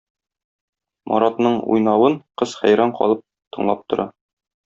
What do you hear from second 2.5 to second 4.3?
хәйран калып тыңлап тора.